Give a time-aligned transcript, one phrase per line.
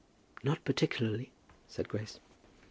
[0.43, 1.31] "Not particularly,"
[1.67, 2.19] said Grace.